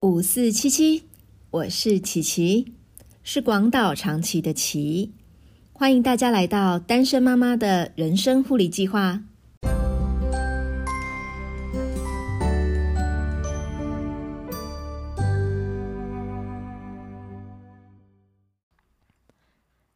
[0.00, 1.08] 五四七七，
[1.50, 2.72] 我是琪琪，
[3.24, 5.12] 是广岛长崎的琪，
[5.72, 9.24] 欢迎大家来到单身妈妈的人生护理计划。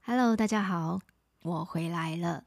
[0.01, 0.99] Hello，大家好，
[1.45, 2.43] 我回来了。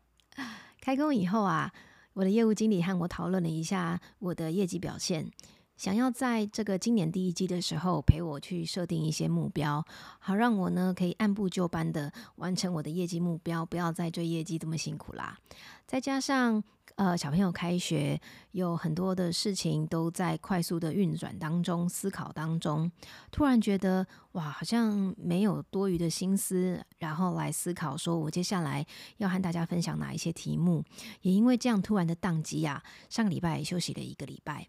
[0.82, 1.72] 开工以后啊，
[2.16, 5.32] 我的业务经理和我讨论了一下我的业绩表现。
[5.78, 9.86] 想要在这个今年第一季的时候陪我去设定一些目标，
[10.20, 15.38] 好让我呢可以按部就班的完成我的业绩目标，不要再追业绩这么辛苦啦。
[15.86, 16.64] 再加上
[16.95, 18.20] 呃小朋友开学，
[18.52, 22.89] 有很多的事情都在快速的运转当中、思考当中，
[23.30, 28.86] 突然觉得哇，好像没有多余的心思，然后来思考说我接下来
[29.17, 30.84] 要和大家分享哪一些题目。
[31.22, 34.67] 也因为这样突然的宕机啊，上个礼拜休息了一个礼拜。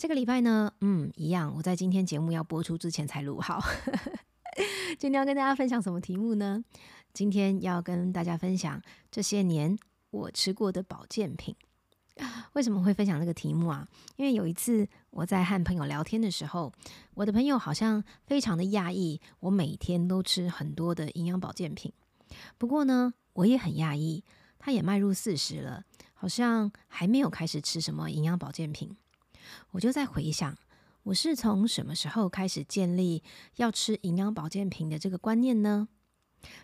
[0.00, 3.62] 这个礼拜呢，嗯，一样，我在今天节目要播出之前才录好。
[4.98, 6.64] 今天要跟大家分享什么题目呢？
[7.12, 9.78] 今天要跟大家分享这些年
[10.10, 11.54] 我吃过的保健品。
[12.54, 13.86] 为什么会分享这个题目啊？
[14.16, 16.72] 因为有一次我在和朋友聊天的时候，
[17.12, 21.92] 我的朋友好像非常的讶异，我每天都吃很多的营养保健品。
[22.56, 24.24] 不过呢，我也很讶异，
[24.58, 28.96] 他也迈入四十了，好像还没有开始吃什么营养保健品。
[29.72, 30.56] 我就在回想，
[31.04, 33.22] 我是从什么时候开始建立
[33.56, 35.88] 要吃营养保健品的这个观念呢？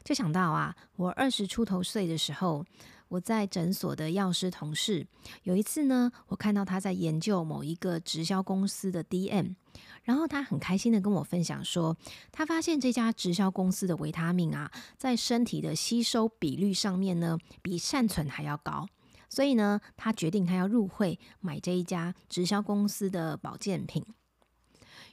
[0.03, 2.65] 就想到啊，我二十出头岁的时候，
[3.09, 5.07] 我在诊所的药师同事，
[5.43, 9.55] 有一次呢，我看到他在研究某一个直销公司的 DM，
[10.03, 11.95] 然后他很开心的跟我分享说，
[12.33, 18.89] 他发现这家直销公司的维他命啊，在身体的吸收比率上面呢，比善存还要高。
[19.29, 24.05] 所以呢，他决定他要入会买这一家直销公司的保健品。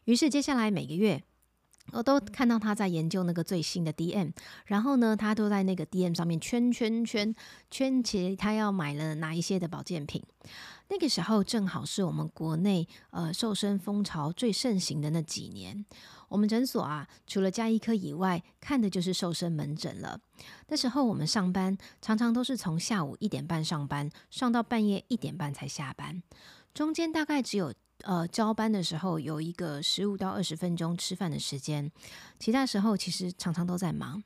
[0.06, 1.24] 于是接下来每个月，
[1.92, 4.32] 我都看到他在研究那个最新的 DM，
[4.66, 7.34] 然后呢，他都在那个 DM 上面圈圈圈
[7.70, 10.22] 圈起他要买了哪一些的保健品。
[10.90, 15.86] 那个时候正好是我们国内呃瘦身风潮最盛行的那几年。
[16.30, 20.20] 我们诊所啊，除了加医科以外，看的就是瘦身门诊了。
[20.68, 26.24] 那时候我们上班常常都是从下午一点半上班，上到半夜一点半才下班，
[26.74, 27.72] 中间大概只有
[28.02, 31.92] 呃交班的时候有一个十五到二十分钟吃饭的时间，
[32.40, 34.24] 其他时候其实常常都在忙。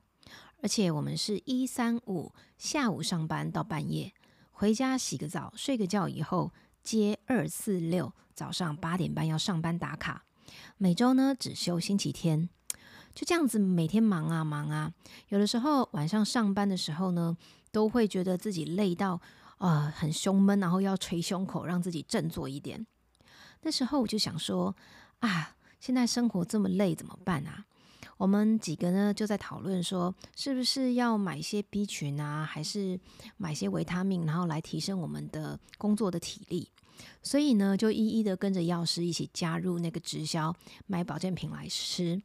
[0.64, 4.14] 而且我们是一三五下午上班到半夜，
[4.60, 6.52] 回家洗个澡睡个觉以后，
[6.82, 10.24] 接二四六早上八点半要上班打卡。
[10.78, 12.50] 每周呢只休星期天，
[13.14, 14.92] 就这样子每天忙啊忙啊。
[15.30, 17.38] 有的时候晚上上班的时候呢，
[17.72, 19.22] 都会觉得自己累到
[19.60, 22.84] 啊很胸闷，然后要捶胸口让自己振作一点。
[23.62, 24.76] 那时候我就想说
[25.20, 27.66] 啊，现在生活这么累怎么办啊？
[28.18, 33.00] 我们几个呢就在讨论说，是不是要买一些 B 群啊，还是
[33.38, 36.70] 买些维他命，然后来提升我们的工作的体力。
[37.22, 40.56] 所以呢，就一一的跟着药师一起加入那个直销，
[40.88, 42.20] 买保健品来吃。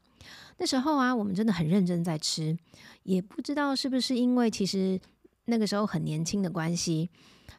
[0.56, 2.56] 那时候啊，我们真的很认真在吃，
[3.02, 4.98] 也不知道是不是因为其实
[5.44, 7.10] 那个时候很年轻的关系，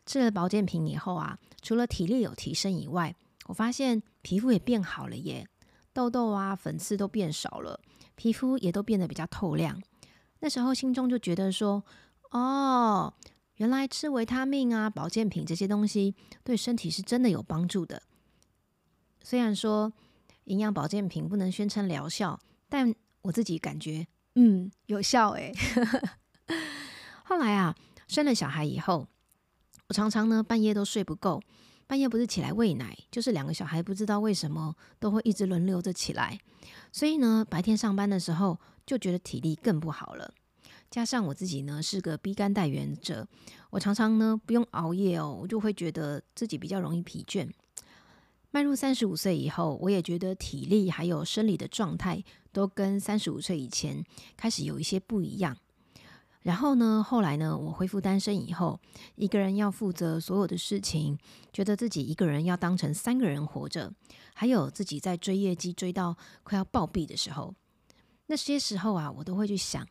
[0.08, 5.46] 吃了保健品以后啊，除了体力有提升以外，我发现皮肤也变好了耶，
[5.92, 7.80] 痘痘啊、粉刺都变少了，
[8.16, 9.82] 皮肤也都变得比较透亮。
[10.40, 11.84] 那时候心中就觉得说，
[12.32, 13.14] 哦。
[13.58, 18.02] 原来吃维他命啊、保健品这些东西对身体是真的有帮助的。
[19.22, 19.94] 虽然说
[20.46, 25.54] 营养保健品不能宣称疗效，但我自己感觉嗯有效诶。
[27.24, 27.76] 后来啊，
[28.08, 29.08] 生了小孩以后，
[29.88, 31.40] 我常常呢半夜都睡不够，
[31.94, 36.40] 半夜不是起来喂奶，就是两个小孩不知道为什么都会一直轮流着起来，
[36.92, 40.34] 所以呢白天上班的时候就觉得体力更不好了。
[40.90, 43.28] 加上我自己呢是个 B 肝带原者，
[43.70, 47.48] 我常常呢不用熬夜哦，我就会觉得自己比较容易疲倦。
[48.50, 54.04] 迈入三十五岁以后，我也觉得体力还有生理的状态都跟三十五岁以前
[54.36, 55.56] 开始有一些不一样。
[56.44, 58.80] 然后呢，后来呢，我恢复单身以后，
[59.16, 61.18] 一个人要负责所有的事情，
[61.52, 63.92] 觉得自己一个人要当成三个人活着，
[64.34, 67.56] 还有自己在追业绩追到快要暴毙的时候，
[68.28, 69.88] 那些时候啊，我都会去想。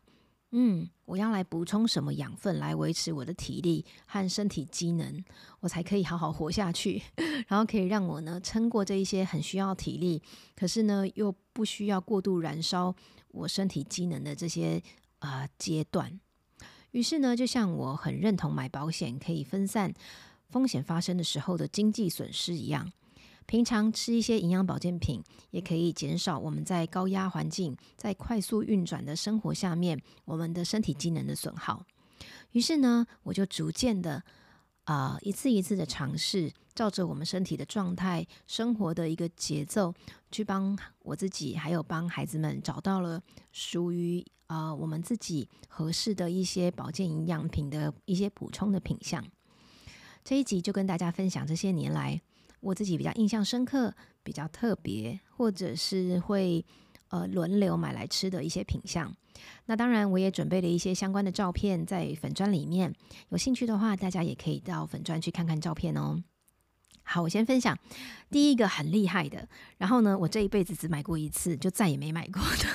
[0.55, 5.25] 嗯，我要来补充什么养分来维持我的体力和身体机能，
[5.61, 7.03] 我才可以好好活下去，
[7.49, 10.23] 然后可以让我呢撑过这一些很需要体力，
[10.55, 12.95] 可是呢又不需要过度燃烧
[13.29, 14.83] 我身体机能的这些
[15.21, 16.21] 啊阶段。
[16.93, 19.93] 于是呢，就像我很认同买保险可以分散
[20.49, 22.93] 风险发生的时候的经济损失一样，
[23.47, 31.85] 平常吃一些营养保健品，也可以减少我们在高压环境、在快速运转的生活下面，我们的身体机能的损耗。
[32.53, 34.23] 于是呢，我就逐渐的，
[34.85, 39.95] 啊，一次一次的尝试，照着我们身体的状态、生活的一个节奏，
[40.31, 49.25] 去帮我自己，还有帮孩子们找到了属于啊我们自己合适的一些保健营养品的一些补充的品相。
[50.25, 52.21] 这一集就跟大家分享这些年来
[52.61, 56.65] 我自己比较印象深刻、比较特别，或者是会
[57.13, 59.15] 呃轮流买来吃的一些品相。
[59.67, 62.93] 那当然，我也准备了一些相关的照片在粉砖里面，
[63.29, 66.23] 有兴趣的话，大家也可以到粉砖去看看照片哦。
[67.05, 67.77] 好，我先分享
[68.31, 69.49] 第一个很厉害的，
[69.79, 72.67] 然后呢，我这一辈子只买过一次，就再也没买过的。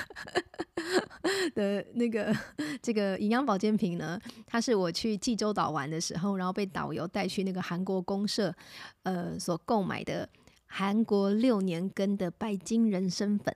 [1.54, 2.34] 的那个
[2.82, 8.54] 这个营养保健品呢，它是我去济州岛玩的时候，然后被导游带去那个韩国公社，
[9.02, 10.28] 呃，所购买的
[10.66, 13.54] 韩国六年根的拜金人参粉。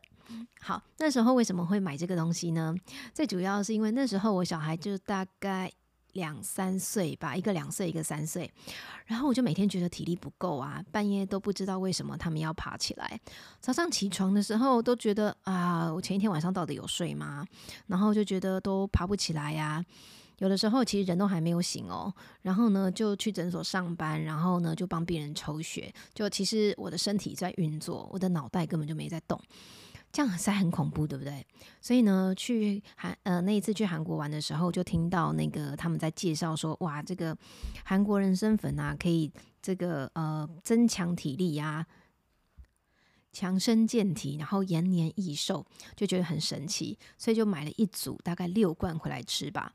[0.61, 2.75] 好，那时候为什么会买这个东西呢？
[3.13, 5.73] 最主要是因为那时候我小孩就大概。
[6.13, 8.53] 两三岁吧，一个两岁，一个三岁。
[9.07, 13.19] 然后我就每天觉得体力不够啊，半夜都不知道为什么他们要爬起来。
[13.61, 17.47] 早上起床的时候都觉得啊，我前一天晚上到底有睡吗？
[17.87, 19.83] 然后就觉得都爬不起来呀。
[20.37, 22.13] 有的时候其实人都还没有醒哦。
[22.43, 25.91] 然后呢，就去诊所上班，然后呢就帮病人抽血。
[26.13, 29.41] 就其实我的身体在运作，我的脑袋根本就没在动。
[30.13, 31.47] 这样实在很恐怖，对不对？
[31.81, 37.35] 所以呢，去韩呃那一次去韩国玩的时候，就听到那个他们在介绍说，哇，这个
[37.83, 39.33] 韩国人参粉啊，可以
[39.63, 41.87] 这个呃增强体力呀，
[43.33, 45.65] 强身健体，然后延年益寿，
[45.97, 49.73] 就觉得很神奇，所以就买了一组，大概六罐回来吃吧。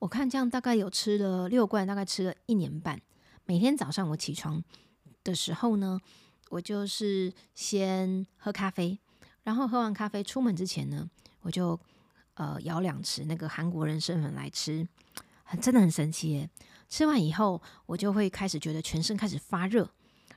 [0.00, 3.00] 我看这样大概有吃了六罐，大概吃了一年半。
[3.44, 4.60] 每天早上我起床
[5.22, 6.00] 的时候呢，
[6.50, 8.98] 我就是先喝咖啡。
[9.46, 11.08] 然后喝完咖啡出门之前呢，
[11.42, 11.78] 我就
[12.34, 14.84] 呃舀两匙那个韩国人参粉来吃，
[15.44, 16.50] 很真的很神奇耶！
[16.88, 19.88] 吃完以后，我就会开始觉得全身开始发热，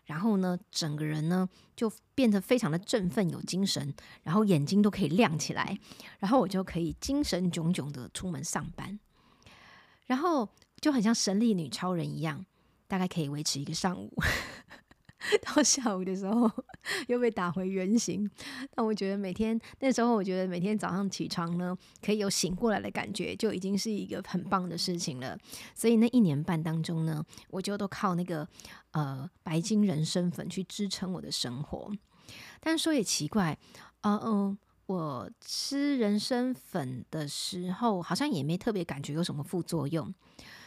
[0.06, 3.92] 然后呢，整个人呢就变得非常的振奋有精神，
[4.22, 5.76] 然后眼睛都可以亮起来，
[6.20, 9.00] 然后我就可以精神炯炯的出门上班，
[10.06, 10.48] 然后
[10.80, 12.46] 就很像神力女超人一样，
[12.88, 14.14] 大概可以维持一个上午。
[15.44, 16.50] 到下午的时候
[17.08, 18.30] 又被打回原形，
[18.74, 25.38] 但我觉得每天那时候，我觉得每天早上起床呢，可以有醒过来的感觉，就已经是一个很棒的事情了。
[25.76, 28.48] 所以那一年半当中呢，我就都靠那个
[28.92, 31.92] 呃白金人参粉去支撑我的生活。
[32.62, 33.58] 但是说也奇怪，
[34.02, 40.14] 呃嗯，我吃人参粉的时候，好像也没特别感觉有什么副作用，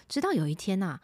[0.08, 1.00] 直到有一天呐。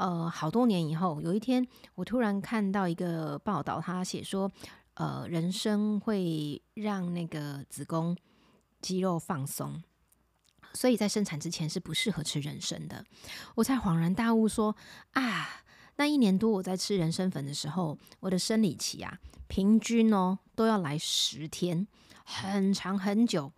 [0.00, 4.50] 呃，好多年以后，有一天我突然看到一个报道，他写说，
[4.94, 8.16] 呃，人参会让那个子宫
[8.80, 9.82] 肌肉放松，
[10.72, 13.04] 所以在生产之前是不适合吃人参的。
[13.56, 14.74] 我才恍然大悟，说
[15.12, 15.64] 啊，
[15.96, 19.18] 那一年多我在吃人参粉的时候，我的生理期啊，
[19.48, 21.86] 平均哦都要来十天，
[22.24, 23.52] 很长很久。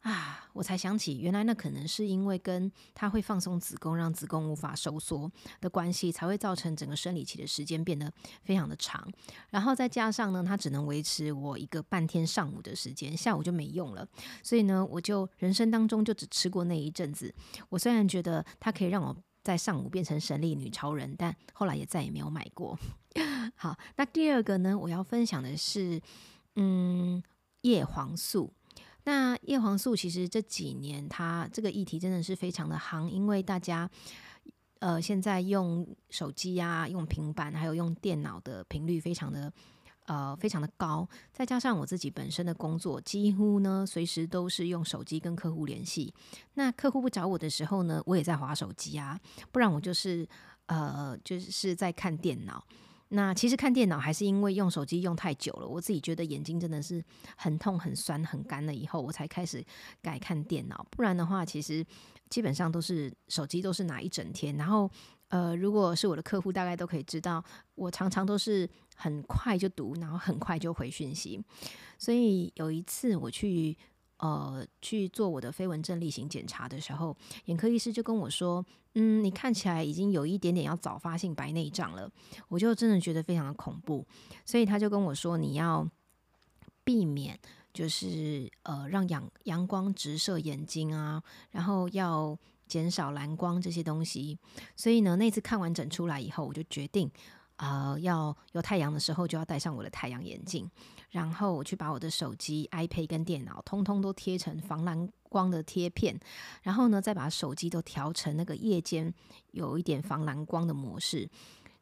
[0.00, 5.30] 啊，我才想起，原来那可能是因为跟它会放松子宫，让子宫无法收缩
[5.60, 8.10] 的关系，才会造成整个生理期的时间变得
[8.42, 9.06] 非常的长。
[9.50, 14.08] 然后再加上呢，它只能维持我一个半天上午的时间，下午就没用了。
[14.42, 17.34] 所以呢，我就人生当中就只吃过那一阵子。
[17.68, 22.78] 我虽然觉得它可以让我在上午变成神力女超人，但后来也再也没有买过。
[23.54, 26.00] 好，那第二个呢，我要分享的是，
[26.56, 27.22] 嗯，
[27.60, 28.54] 叶黄素。
[29.04, 33.90] 那叶黄素其实这几年它这个议题真的是非常的夯，因为大家
[34.78, 39.52] 呃现在用手机啊、用平板还有用电脑的频率非常的
[40.06, 46.12] 呃非常的高，再加上我自己本身的工作几乎呢随时都是用手机跟客户联系，
[46.54, 49.18] 那客户不找我的时候呢，我也在划手机啊，
[49.50, 50.28] 不然我就是
[50.66, 52.64] 呃就是在看电脑。
[53.12, 57.04] 那其实看电脑还是因为用手机用太久了，我自己觉得眼睛真的是
[57.36, 59.64] 很痛、很酸、很干了，以后我才开始
[60.00, 60.86] 改看电脑。
[60.90, 61.84] 不然的话，其实
[62.28, 64.56] 基本上都是手机都是拿一整天。
[64.56, 64.88] 然后，
[65.28, 71.42] 呃，如果是我的客户，大概都可以知道，我常常都是很快就读，然后很快就回讯息。
[71.98, 73.76] 所以有一次我去。
[74.20, 82.10] 呃，去做我的飞蚊症例行检查的时候，眼科医师就跟我说：“嗯，你看起来已经有一点点要早发性白内障了。”
[82.48, 84.06] 我就真的觉得非常的恐怖，
[84.44, 85.88] 所以他就跟我说：“你要
[86.84, 87.38] 避免，
[87.72, 94.38] 就是呃，让阳阳光直射眼睛啊，然后要减少蓝光这些东西。”
[94.76, 97.10] 所以呢，那次看完诊出来以后，我就决定。
[97.60, 100.68] 呃，要有太阳的时候就要戴上我的太阳眼镜，
[101.10, 106.18] 然后我去把我的手机、iPad 跟电脑通通都贴成防蓝光的贴片，
[106.62, 109.12] 然后呢，再把手机都调成那个夜间
[109.50, 111.28] 有一点防蓝光的模式。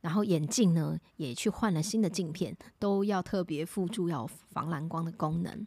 [0.00, 5.66] 然后眼镜呢，也去换了新的镜片，都要特别附注要防蓝光的功能。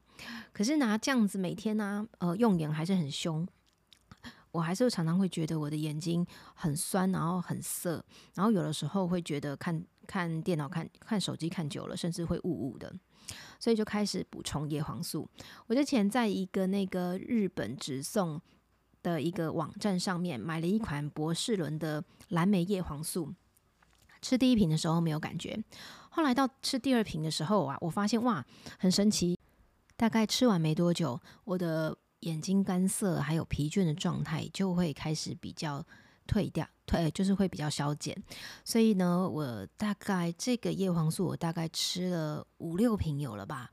[0.53, 3.45] 可是拿这样子每天呢，呃，用眼还是很凶，
[4.51, 8.03] 我还是常常会觉得我的眼睛很酸，然后很涩，
[8.36, 12.93] 然后有的时候会觉得看看电脑、看看手机看久了，甚至会雾雾的，
[13.60, 15.27] 所以就开始补充叶黄素。
[15.67, 18.41] 我之前在一个那个日本直送
[19.01, 23.34] 的一个网站上面买了一款博士伦的蓝莓叶黄素。
[24.22, 25.60] 吃第一瓶的时候没有感觉，
[26.12, 28.46] 后来到吃第二瓶的时候啊，我发现哇，
[28.77, 29.36] 很神奇。
[29.98, 35.85] 大概吃完没多久，我的眼睛干涩还有疲倦的状态就会开始比较
[36.25, 38.15] 退掉，退就是会比较消减。
[38.65, 43.69] 所以呢，我大概这个叶黄素我大概吃了五六瓶有了吧。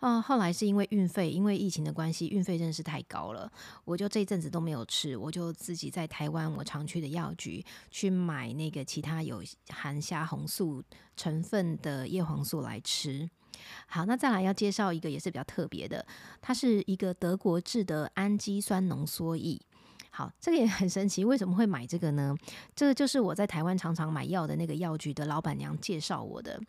[0.00, 3.50] 啊，后来是因为运费，因为疫情的关系，运费真的是太高了，
[3.84, 10.84] 我就这一阵子都没有吃，我就自己在台湾我常去的药局去买那个其他有含虾红素
[11.16, 13.28] 成分的叶黄素来吃。
[13.86, 16.04] 好，那再来要介绍一个也是比较特别的，
[16.40, 19.60] 它是一个德国制的氨基酸浓缩液。
[20.18, 22.34] 好，这个也很神奇，为什么会买这个呢？
[22.74, 26.60] 这个就是我在台湾常常买药的那个药局的老板娘介绍我的。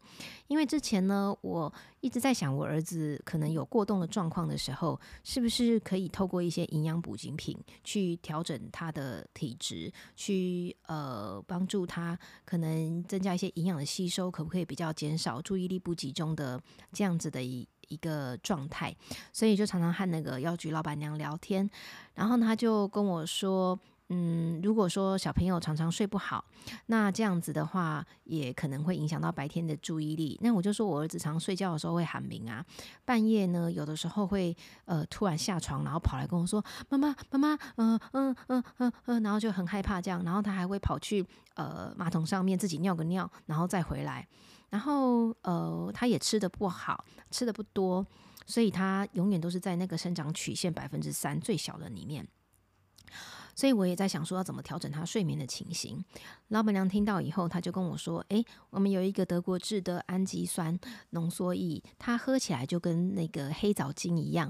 [0.46, 12.15] 因为之前呢，我一直在想，我儿子可能有过动的状况的时候，是不是可以透过一些营养补给品去调整他的体质，去呃帮助他
[12.46, 17.68] 可能增加一些营养的吸收，可不可以比较减少注意力不集中的这样子的一。
[17.89, 18.96] 一个状态，
[19.34, 21.69] 所以就常常和那个药局老板娘聊天，
[22.15, 23.77] 然后他就跟我说，
[24.10, 26.43] 嗯，如果说小朋友常常睡不好，
[26.88, 30.39] 那这样子的话，也可能会影响到白天的注意力。
[30.41, 32.65] 那我就说我儿子常睡觉的时候会喊鸣啊，
[33.05, 34.55] 半夜呢有的时候会
[34.86, 44.27] 呃突然下床，然后跑来跟我说，妈妈妈妈，嗯嗯嗯嗯嗯，然后就很害怕这样，然后他还会跑去呃马桶上面自己尿个尿，然后再回来。
[44.69, 48.05] 然后，呃，他也吃的不好，吃的不多，
[48.45, 52.27] 所以他永远都是在那个生长曲线百分之三最小的里面。
[53.55, 56.01] 所以我也在想说，要怎么调整他睡眠的情形。
[56.47, 64.49] 老板娘听到以后，他就跟我说：“诶，我们有一个德国制的氨基酸浓缩液，它喝起来就跟那个黑枣精一样。”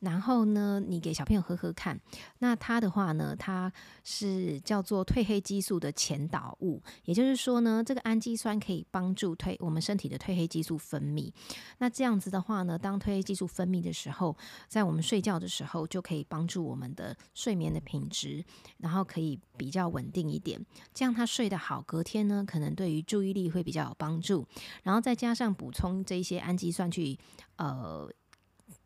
[0.00, 1.98] 然后呢，你给小朋友喝喝看。
[2.38, 11.32] 那它的话呢，它是叫做褪黑激素的前导物，也就是说呢，这个氨基酸可以帮助褪我们身体的褪黑激素分泌。
[11.78, 14.36] 那这样子的话呢，当褪黑激素分泌的时候，
[14.68, 18.44] 在我们睡觉的时候就可以帮助我们的睡眠的品质，
[18.78, 20.64] 然后可以比较稳定一点。
[20.94, 24.46] 这样他睡得好，隔天呢，可能对于注意力会比较有帮助。
[24.82, 27.18] 然后再加上补充这些氨基酸去，
[27.56, 28.10] 呃。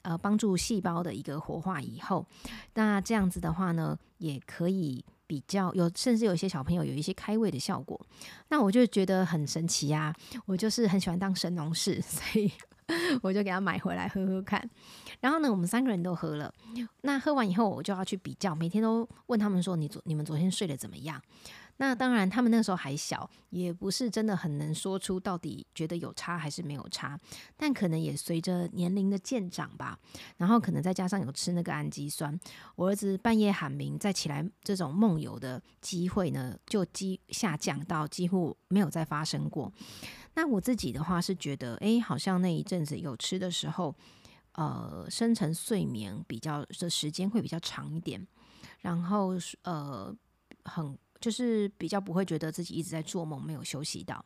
[0.05, 2.27] 呃，帮助细胞的一个活化以后，
[2.75, 7.99] 那这样子的话呢，也可以比较有，甚至有一些小朋友有一些开胃的效果。
[8.49, 12.53] 那我就觉得很神奇呀，我就是很喜欢当神农氏， 所以
[13.23, 14.69] 我就给他买回来喝喝看。
[15.21, 16.53] 然后呢，我们三个人都喝了。
[17.01, 21.19] 那喝完以后，我就要去比较，每天都问他们说：“你昨你们昨天睡得怎么样？”
[21.79, 27.19] 那当然，他们那时候还小，也不是真的很能说出到底觉得有差还是没有差。
[27.57, 29.99] 但可能也随着年龄的渐长吧，
[30.37, 32.39] 然后可能再加上有吃那个氨基酸，
[32.77, 39.73] 我儿子半夜喊鸣再起来这种梦游的机会呢，就几下降到几乎没有再发生过。
[40.35, 43.93] 那我自己的话是觉得，哎，好像那一阵子有吃的时候，
[44.53, 48.25] 呃，深层睡眠比较的时间会比较长一点，
[48.79, 50.15] 然后呃，
[50.63, 50.97] 很。
[51.25, 54.23] 就是比较不会觉得自己一直在做梦，没有休息到。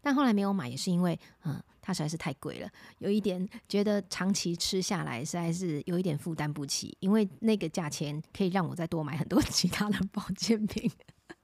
[0.00, 6.96] 但后来没有买，也是因为，嗯，它实在是太贵了，有一点觉得长期吃下来实在是有一点负担不起。
[7.00, 10.88] 因为那个价钱可以让我再多买很多 其他的保健品。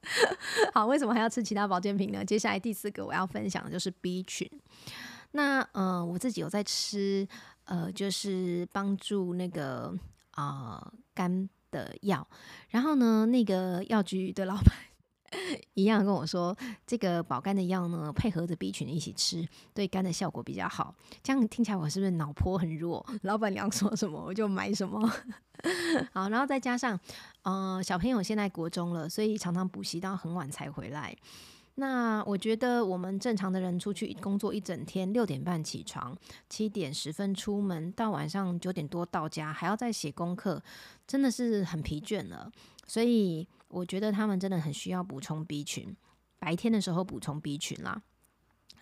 [0.73, 2.25] 好，为什么还要吃其他保健品呢？
[2.25, 4.49] 接下来第四个我要分享的就是 B 群。
[5.33, 7.27] 那，呃，我自己有在吃，
[7.65, 9.93] 呃，就是帮助那个
[10.31, 11.51] 啊肝。
[11.71, 12.27] 的药，
[12.71, 14.75] 然后呢，那个药局的老板
[15.75, 16.57] 一样跟我说，
[16.87, 20.95] 这个保肝的药呢，配合着 B 群一起吃，对肝的效果比较好。
[21.23, 23.05] 这样听起来我是不是脑波很弱？
[23.23, 25.01] 老板娘说什么我就买什么。
[26.13, 26.99] 好，然后再加上，
[27.43, 31.17] 呃，小朋友现在国中了，所以常常补习到很晚才回来。
[31.79, 36.17] 那我觉得我们正常的人出去工作一整天，六点半起床，
[36.49, 40.63] 七点十分出门，到晚上九点多到家，还要再写功课，
[41.07, 42.51] 真的是很疲倦了。
[42.87, 45.95] 所以我觉得他们真的很需要补充 B 群，
[46.39, 48.03] 白天的时候补充 B 群啦。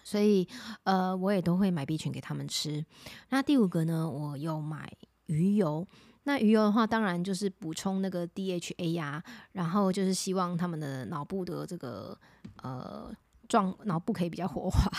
[0.05, 0.47] 所以
[0.85, 2.87] 呃，我也都会买 B 群给他们吃。
[3.31, 4.93] 那第五个呢，我有买
[5.27, 5.87] 鱼油。
[6.25, 12.19] 那鱼油的话，当然就是补充那个 DHA 呀，然后就是希望他们的脑部的这个
[12.62, 13.12] 呃
[13.47, 14.90] 状脑部可以比较活化，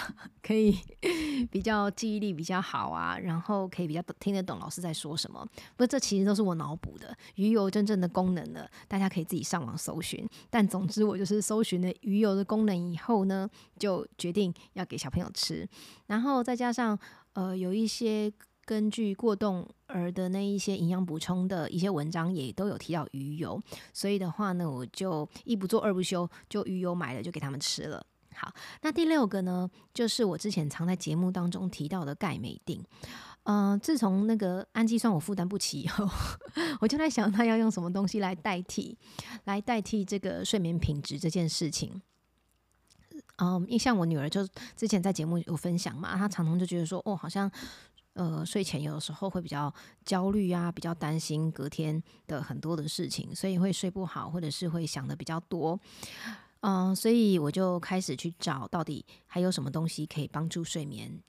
[0.43, 0.77] 可以
[1.49, 5.43] 比较记忆力比较好啊，然后可以比较听得懂老师在说什么。
[5.75, 7.17] 不过这其实都是我脑补的。
[7.35, 10.23] 鱼油真正的功能呢，大家可以自己上网搜寻。
[10.51, 15.67] 但总之，我就是搜寻了鱼油的功能以后呢，就决定要给小朋友吃，
[16.05, 16.97] 然后再加上
[17.33, 18.31] 呃有一些。
[18.67, 23.61] 根据过动儿的那一些营养补充的一些文章，也都有提到鱼油，
[23.93, 28.05] 所以的话呢，我就一不做二不休，就鱼油买了就给他们吃了。
[28.33, 28.51] 好，
[28.81, 32.83] 那第六个呢，就是我之前常在节目当中提到的钙镁锭。
[33.43, 36.05] 嗯，自从那个氨基酸我负担不起以后，
[36.81, 38.97] 我就在想，他要用什么东西来代替，
[39.43, 42.01] 来代替这个睡眠品质这件事情。
[43.37, 47.49] 嗯，因为像我女儿就之前在节目有分享嘛，她常常就觉得说，哦，好像。
[48.15, 49.71] 呃，睡前有的时候会比较
[50.05, 55.77] 焦虑啊，比较担心隔天的很多的事情，所以会睡不好，或者是会想的比较多。
[56.61, 61.21] 嗯，所以我就开始去找到底还有什么东西可以帮助睡眠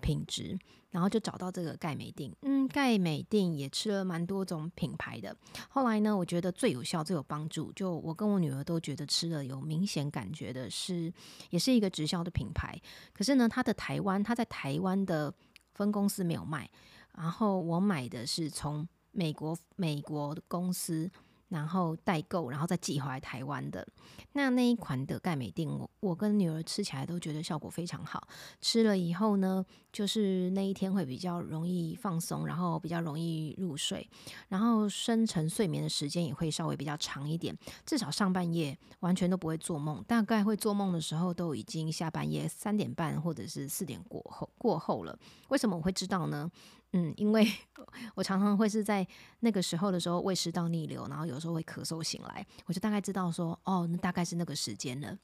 [0.00, 0.56] 品质，
[0.90, 2.32] 然后就找到这个钙镁锭。
[2.42, 5.36] 嗯，钙镁锭也吃了蛮多种品牌的，
[5.68, 11.12] 后来呢，我觉得最有效、最有帮助，就我跟我女儿都觉得吃了有明显感觉的是，
[11.50, 12.80] 也是一个直销的品牌。
[13.12, 15.34] 可是呢，它的台湾，它在台湾的。
[15.78, 16.68] 分公司没有卖，
[17.16, 21.10] 然后我买的是从美国美国公司。
[21.48, 23.86] 然后代购，然后再寄回来台湾的
[24.32, 28.28] 那那一款的钙镁锭，我我跟女儿吃起来都觉得效果非常好。
[28.60, 34.08] 吃了以后呢，就是那一天会比较容易放松，然后比较容易入睡，
[34.48, 37.56] 然后深层睡眠的时间也会稍微比较长一点。
[37.84, 45.18] 至少上半夜完全都不会做梦，大概会做梦的时候都已经下半夜三点半或者是四点过后过后了。
[45.48, 46.50] 为什么我会知道呢？
[46.92, 47.46] 嗯，因为
[48.14, 49.06] 我常常会是在
[49.40, 55.16] 那个时候的时候胃食道逆流，然后有时候会咳嗽醒来，我就大概知道说，哦，那大概是那个时间了。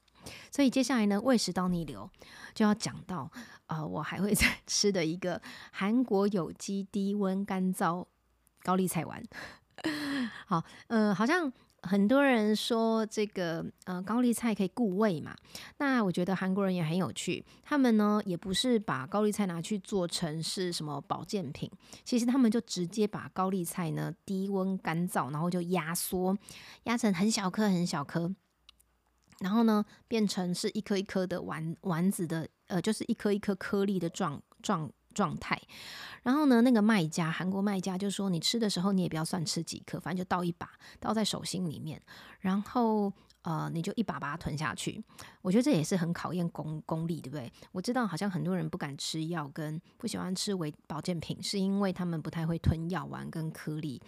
[0.50, 2.10] 所以接下来呢，胃食道逆流
[2.54, 3.30] 就要讲到，
[3.66, 8.06] 呃，我还会在 吃的一个韩国有机低温干燥
[8.62, 9.22] 高丽菜丸。
[10.46, 11.52] 好，呃，好像。
[11.86, 15.36] 很多人说这个呃高丽菜可以固胃嘛？
[15.78, 21.70] 那我觉得韩国人也很有趣，他们呢也不是把高丽菜拿去做成是什么保健品，
[22.04, 26.36] 其实他们就直接把高丽菜呢低温干燥，然后就压缩，
[26.84, 28.34] 压成很小颗很小颗，
[29.40, 34.90] 然后呢变成是一颗一颗的丸丸子的，呃，就是一颗一颗颗粒的状状。
[35.14, 35.58] 状态，
[36.22, 40.68] 然后呢，那个卖家，韩国卖家就说，你吃的时候你也不要算吃几颗，反正就倒一把，
[41.00, 41.98] 倒在手心里面，
[42.40, 43.10] 然后
[43.42, 45.02] 呃，你就一把把它吞下去。
[45.42, 47.52] 我觉得这也是很考验功功力，对不对？
[47.72, 54.00] 我知道好像很多人不敢吃药，跟不喜欢吃维保健品，是因为他们不太会吞药丸跟颗粒。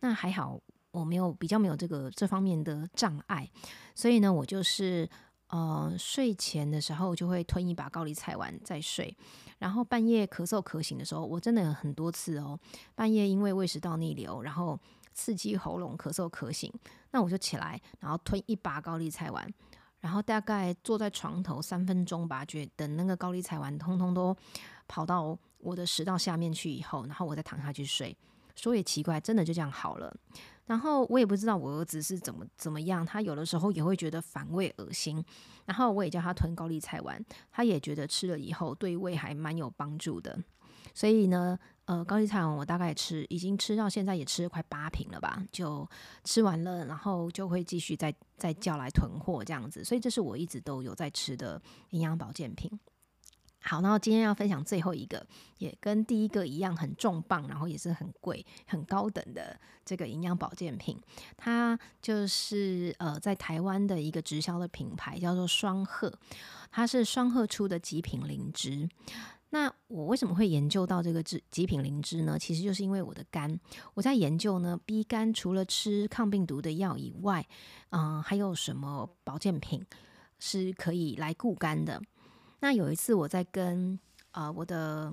[0.00, 3.50] 那还好，我没有比较没有这个这方面的障碍，
[3.94, 5.08] 所以呢，我就是
[5.52, 9.14] 呃睡前的时候就会吞一把高丽菜丸再睡。
[9.58, 12.58] 然后半夜咳嗽咳醒的时候，我真的很多次哦。
[12.94, 14.78] 半夜因为胃食道逆流，然后
[15.12, 16.72] 刺激喉咙咳嗽咳醒，
[17.10, 19.46] 那我就起来，然后吞一把高丽菜丸，
[20.00, 24.34] 然后大概坐在床头三分钟吧，觉等那个高丽菜丸通通都
[24.88, 28.16] 跑到我的食道下面去以后，然后我再躺下去睡。
[28.56, 30.14] 说也奇怪，真的就这样好了。
[30.72, 35.22] 然后我也不知道我儿子是怎么怎么样，他有的时候也会觉得反胃恶心。
[35.66, 40.34] 然后我也叫他吞高丽菜丸，他也觉得吃了以后对胃还蛮有帮助的。
[40.94, 45.86] 所以呢，呃，高丽菜丸我大概吃已经吃到现在也吃了快八瓶了吧，就
[46.24, 49.84] 吃完了，然后就会继续再再叫来囤货这样子。
[49.84, 52.70] 所以这是我一直都有在吃的营养保健品。
[53.62, 55.24] 好，然后今天要分享最后一个，
[55.58, 61.00] 也跟第一个一样很重磅，然后也是很贵、很高等的这个营养保健品。
[61.36, 66.12] 它就是呃，在台湾的一个直销的品牌，叫做双鹤，
[66.70, 68.88] 它是双鹤出的极品灵芝。
[69.50, 72.38] 那我为什么会研究到这个极极品灵芝呢？
[72.38, 73.60] 其实就是因为我的肝，
[73.94, 77.46] 我在研究呢，B 肝除了吃抗病毒的药以外，
[77.90, 79.84] 嗯，还有什么保健品
[80.38, 82.02] 是可以来固肝的？
[82.62, 83.98] 那有一次我在跟
[84.30, 85.12] 呃我的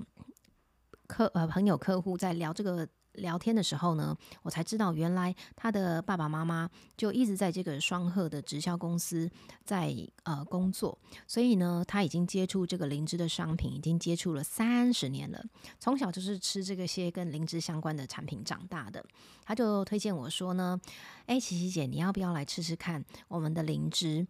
[1.08, 9.28] 客呃朋友客户在聊这个聊天的时候呢，我才知道原来他的爸爸妈妈就一直在这个双鹤的直销公司
[9.64, 15.44] 在呃工作，所以呢他已经接触这个灵芝的商品已经接触了三十年了，
[15.80, 19.04] 从小就是吃这个些跟灵芝相关的产品长大的，
[19.44, 20.80] 他就推荐我说呢，
[21.26, 24.24] 哎琪琪姐你要不要来吃吃看我们的灵芝？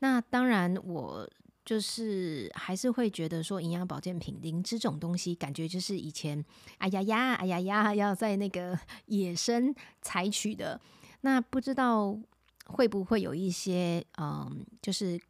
[0.00, 1.26] 那当然我。
[1.66, 6.42] 就是还是会觉得说营养保健品灵芝这种东西，感觉就是以前
[6.78, 10.80] 哎呀呀哎呀呀要在那个 野生采取的，
[11.22, 12.16] 那不知道
[12.66, 15.20] 会不会有一些嗯，就是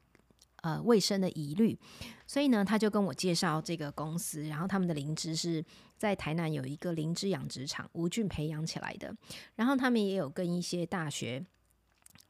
[0.60, 1.78] 呃卫生的疑虑，
[2.26, 5.64] 所以呢，他就跟我介绍这个公司，然后他们的灵芝是
[5.96, 9.16] 在台南有一个灵芝养殖场吴俊培养起来的，
[9.54, 11.46] 然后他们也有跟一些大学。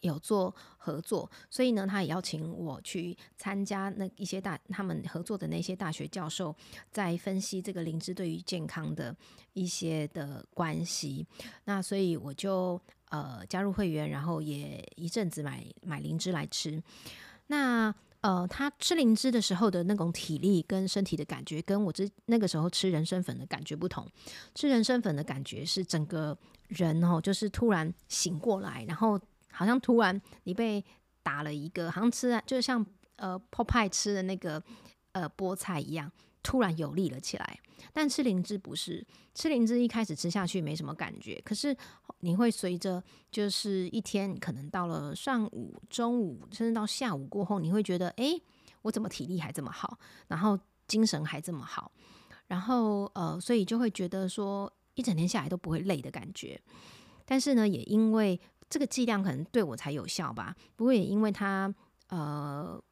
[0.03, 6.55] 有做合作，所以呢，他也邀请我去参加那一些大他们合作的那些大学教授，
[6.93, 9.15] 在分析这个灵芝对于健康的
[9.55, 11.27] 一些的关系。
[11.65, 16.83] 那所以我就呃加入会员，然后也一阵子买买灵芝来吃。
[17.49, 24.07] 那呃，他吃灵芝的时候的那种体力跟身体的感觉，跟我这那个时候吃人参粉的感觉不同。
[24.55, 26.37] 吃人参粉的感觉是整个
[26.69, 29.19] 人哦，就是突然醒过来，然后。
[29.57, 30.85] 好像突然你被
[31.23, 32.85] 打了一个，好像吃就像
[33.17, 34.63] 呃破派吃的那个
[35.13, 37.59] 呃菠菜一样，突然有力了起来。
[37.93, 41.77] 但吃灵芝不是，吃灵芝一开始吃下去没什么感觉，可是
[42.21, 48.41] 你会随着就是一天可能到了上午、中午，甚至到下午过后，你会觉得哎，
[48.83, 51.93] 我怎么体力还这么好，然后精神还这么好，
[52.47, 56.59] 然后呃，所以就会觉得说一整天下来都不会累的感觉。
[57.27, 61.73] 但是呢，也因为这个剂量可能对我才有效吧，不过也因为它，
[62.09, 62.83] 呃。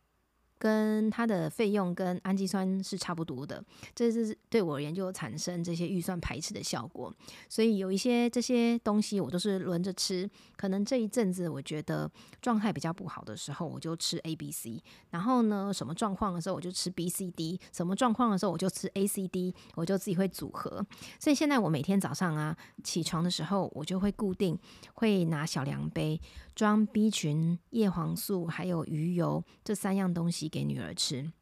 [0.65, 3.63] 跟它的费用跟氨基酸是差不多的，
[3.95, 7.15] 这是对我而言就产生这些预算排斥的效果。
[7.51, 10.27] 所以有一些这些东西我都是轮着吃。
[10.57, 14.83] 可能这一阵子我觉得状态比较不好的时候，我就吃 A、B、C。
[15.11, 17.61] 然后呢，什么状况的时候我就吃 B、C、D。
[17.71, 19.55] 什么状况的时候我就吃 A、C、D。
[19.75, 20.83] 我就自己会组合。
[21.21, 24.59] 所以现在我每天早上啊起床的时候，我就会固定
[24.95, 26.19] 会拿小量杯
[26.55, 30.49] 装 B 群、叶黄素还有鱼油这三样东西。
[30.55, 31.33] 给女儿吃。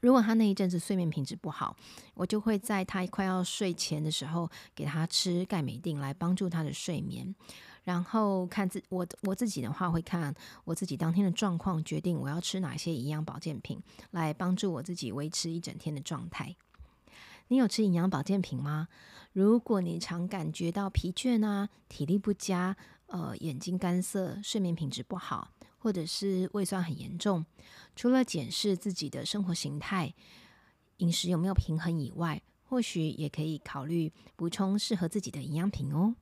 [0.00, 1.76] 如果她那一阵子睡眠品质不好，
[2.14, 7.34] 我就会在她快要睡前的时候给她吃钙镁锭来帮助她的睡眠。
[7.84, 16.56] 然后看自我我自己的话，会看我自己当天的状况，决定我要吃哪些营养保健品来帮助我自己维持一整天的状态。
[17.48, 18.88] 你有吃营养保健品吗？
[19.32, 22.76] 如果你常感觉到疲倦啊、体力不佳、
[23.06, 25.50] 呃眼睛干涩、睡眠品质不好。
[25.82, 27.46] 或者是胃酸很严重，
[27.96, 30.12] 除了检视自己的生活形态、
[30.98, 36.14] 饮食有没有平衡以外，或许也可以考虑补充适合自己的营养品哦。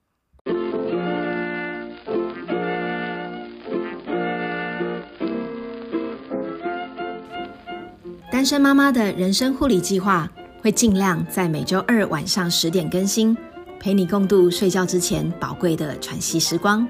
[8.31, 10.31] 单身妈妈的人生护理计划
[10.63, 13.37] 会尽量在每周二晚上十点更新，
[13.81, 16.87] 陪你共度睡觉之前宝贵的喘息时光。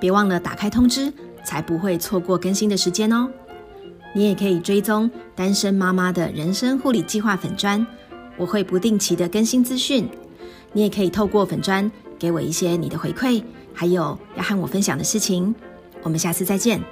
[0.00, 1.12] 别忘了打开通知。
[1.46, 3.30] 才不会错过更新的时间哦。
[4.12, 7.86] 你也可以追踪单身妈妈的人生护理计划粉砖，
[8.36, 10.08] 我会不定期的更新资讯。
[10.72, 15.54] 你也可以透过粉砖给我一些你的回馈，还有要和我分享的事情。
[16.02, 16.82] 我们下次再见。